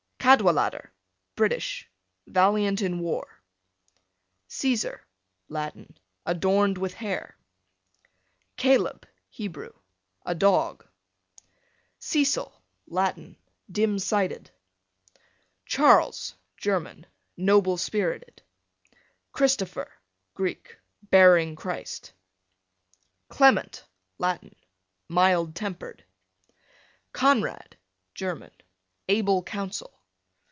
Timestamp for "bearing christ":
21.01-22.13